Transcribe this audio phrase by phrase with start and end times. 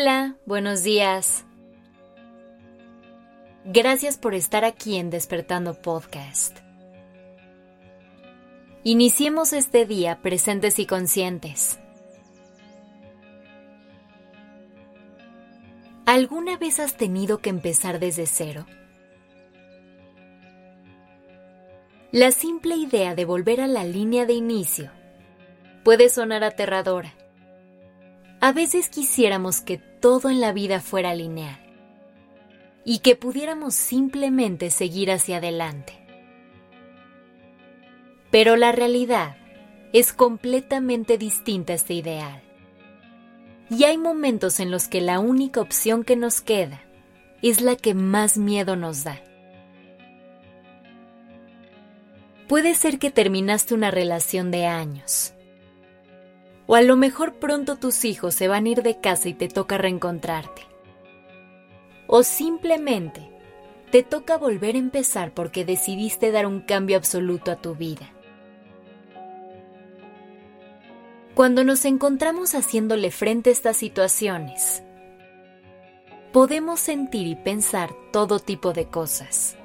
[0.00, 1.44] Hola, buenos días.
[3.64, 6.56] Gracias por estar aquí en Despertando Podcast.
[8.84, 11.80] Iniciemos este día presentes y conscientes.
[16.06, 18.66] ¿Alguna vez has tenido que empezar desde cero?
[22.12, 24.92] La simple idea de volver a la línea de inicio
[25.82, 27.16] puede sonar aterradora
[28.40, 31.58] a veces quisiéramos que todo en la vida fuera lineal
[32.84, 35.92] y que pudiéramos simplemente seguir hacia adelante.
[38.30, 39.36] Pero la realidad
[39.92, 42.42] es completamente distinta a este ideal.
[43.70, 46.82] Y hay momentos en los que la única opción que nos queda
[47.42, 49.20] es la que más miedo nos da.
[52.48, 55.34] Puede ser que terminaste una relación de años
[56.68, 59.48] o a lo mejor pronto tus hijos se van a ir de casa y te
[59.48, 60.62] toca reencontrarte.
[62.06, 63.26] O simplemente
[63.90, 68.12] te toca volver a empezar porque decidiste dar un cambio absoluto a tu vida.
[71.34, 74.82] Cuando nos encontramos haciéndole frente a estas situaciones,
[76.34, 79.56] podemos sentir y pensar todo tipo de cosas.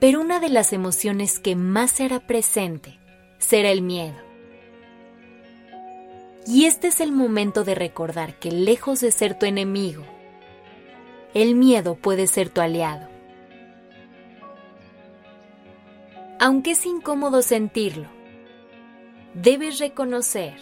[0.00, 2.98] Pero una de las emociones que más será presente
[3.38, 4.25] será el miedo.
[6.46, 10.04] Y este es el momento de recordar que lejos de ser tu enemigo,
[11.34, 13.08] el miedo puede ser tu aliado.
[16.38, 18.08] Aunque es incómodo sentirlo,
[19.34, 20.54] debes reconocer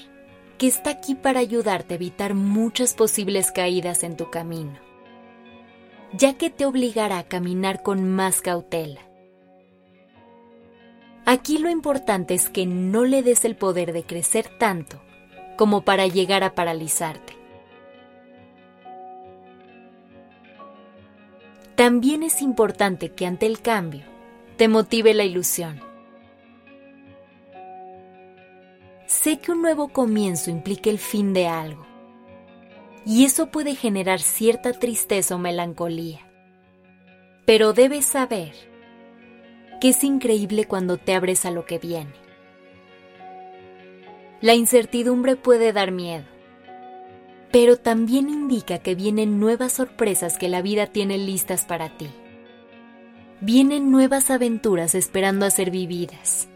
[0.57, 4.79] que está aquí para ayudarte a evitar muchas posibles caídas en tu camino,
[6.15, 9.01] ya que te obligará a caminar con más cautela.
[11.27, 15.03] Aquí lo importante es que no le des el poder de crecer tanto
[15.57, 17.35] como para llegar a paralizarte.
[21.77, 24.05] También es importante que ante el cambio
[24.57, 25.81] te motive la ilusión.
[29.07, 31.85] Sé que un nuevo comienzo implica el fin de algo,
[33.05, 36.21] y eso puede generar cierta tristeza o melancolía.
[37.45, 38.53] Pero debes saber
[39.81, 42.24] que es increíble cuando te abres a lo que viene.
[44.41, 46.25] La incertidumbre puede dar miedo,
[47.51, 52.11] pero también indica que vienen nuevas sorpresas que la vida tiene listas para ti.
[53.41, 56.49] Vienen nuevas aventuras esperando a ser vividas.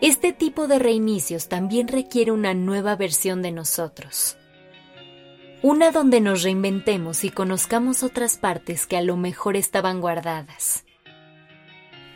[0.00, 4.38] Este tipo de reinicios también requiere una nueva versión de nosotros.
[5.62, 10.86] Una donde nos reinventemos y conozcamos otras partes que a lo mejor estaban guardadas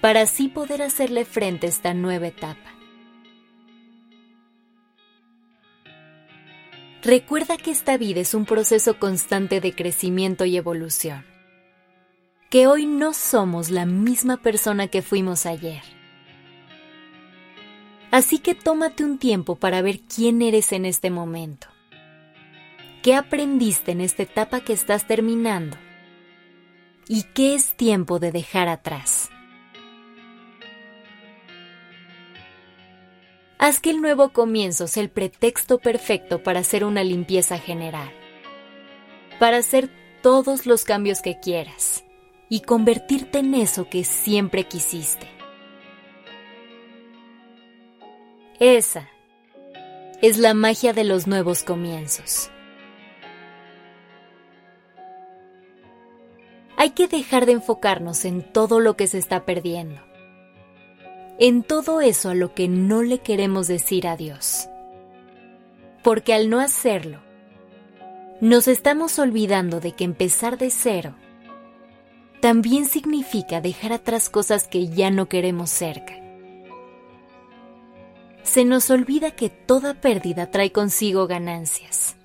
[0.04, 2.75] para así poder hacerle frente a esta nueva etapa.
[7.03, 11.25] Recuerda que esta vida es un proceso constante de crecimiento y evolución,
[12.50, 15.81] que hoy no somos la misma persona que fuimos ayer.
[18.10, 21.69] Así que tómate un tiempo para ver quién eres en este momento.
[23.03, 25.78] ¿Qué aprendiste en esta etapa que estás terminando?
[27.09, 29.31] ¿Y qué es tiempo de dejar atrás?
[33.66, 38.10] Haz que el nuevo comienzo sea el pretexto perfecto para hacer una limpieza general,
[39.38, 39.88] para hacer
[40.20, 42.04] todos los cambios que quieras
[42.50, 45.26] y convertirte en eso que siempre quisiste.
[48.60, 49.08] Esa
[50.20, 52.50] es la magia de los nuevos comienzos.
[56.76, 60.02] Hay que dejar de enfocarnos en todo lo que se está perdiendo
[61.38, 64.68] en todo eso a lo que no le queremos decir a Dios.
[66.02, 67.20] Porque al no hacerlo,
[68.40, 71.14] nos estamos olvidando de que empezar de cero
[72.40, 76.12] también significa dejar atrás cosas que ya no queremos cerca.
[78.42, 82.16] Se nos olvida que toda pérdida trae consigo ganancias.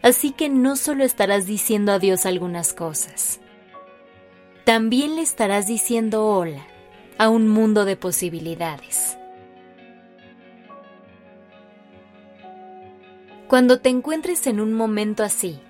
[0.00, 3.40] Así que no solo estarás diciendo adiós a algunas cosas,
[4.64, 6.66] también le estarás diciendo hola
[7.18, 9.16] a un mundo de posibilidades.
[13.48, 15.60] Cuando te encuentres en un momento así,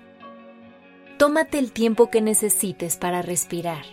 [1.17, 3.85] tómate el tiempo que necesites para respirar,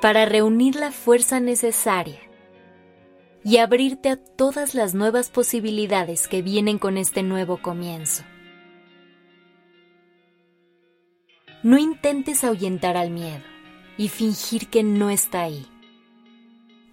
[0.00, 2.20] para reunir la fuerza necesaria
[3.44, 8.22] y abrirte a todas las nuevas posibilidades que vienen con este nuevo comienzo.
[11.62, 13.42] No intentes ahuyentar al miedo
[13.98, 15.69] y fingir que no está ahí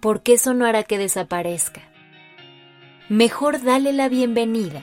[0.00, 1.82] porque eso no hará que desaparezca.
[3.08, 4.82] mejor dale la bienvenida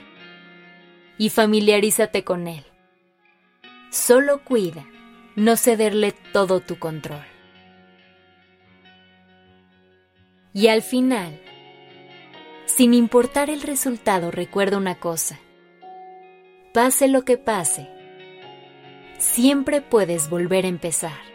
[1.18, 2.66] y familiarízate con él.
[3.92, 4.86] Solo cuida
[5.36, 7.26] no cederle todo tu control.
[10.54, 11.40] Y al final,
[12.66, 15.40] sin importar el resultado, recuerda una cosa.
[16.74, 17.90] Pase lo que pase,
[19.18, 21.35] siempre puedes volver a empezar.